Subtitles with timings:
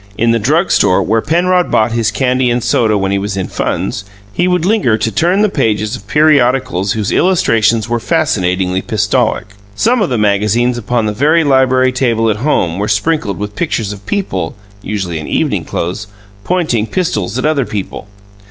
[0.17, 3.47] In the drug store, where Penrod bought his candy and soda when he was in
[3.47, 9.53] funds, he would linger to turn the pages of periodicals whose illustrations were fascinatingly pistolic.
[9.75, 13.93] Some of the magazines upon the very library table at home were sprinkled with pictures
[13.93, 16.07] of people (usually in evening clothes)
[16.43, 18.07] pointing pistols at other people.